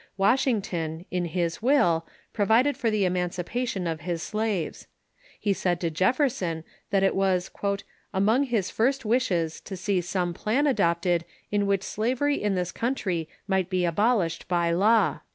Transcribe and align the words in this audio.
Washington, 0.17 1.05
in 1.11 1.25
his 1.25 1.61
will, 1.61 2.07
provided 2.33 2.75
for 2.75 2.89
the 2.89 3.03
emanci 3.03 3.43
pation 3.45 3.85
of 3.85 4.01
his 4.01 4.23
slaves. 4.23 4.87
He 5.39 5.53
said 5.53 5.79
to 5.81 5.91
Jefferson 5.91 6.63
that 6.89 7.03
it 7.03 7.13
was" 7.13 7.51
among 8.11 8.45
his 8.45 8.71
first 8.71 9.05
wishes 9.05 9.61
to 9.61 9.77
see 9.77 10.01
some 10.01 10.33
plan 10.33 10.65
adopted 10.65 11.23
in 11.51 11.67
which 11.67 11.83
slavery 11.83 12.41
in 12.41 12.55
this 12.55 12.71
country 12.71 13.29
might 13.47 13.69
be 13.69 13.85
abolished 13.85 14.47
by 14.47 14.71
law." 14.71 15.19